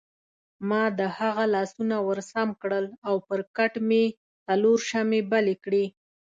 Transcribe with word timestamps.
ما 0.69 0.83
د 0.99 1.01
هغه 1.17 1.43
لاسونه 1.55 1.95
ورسم 2.07 2.49
کړل 2.61 2.85
او 3.07 3.15
پر 3.27 3.39
کټ 3.57 3.73
مې 3.87 4.03
څلور 4.47 4.77
شمعې 4.89 5.21
بلې 5.31 5.55
کړې. 5.63 5.85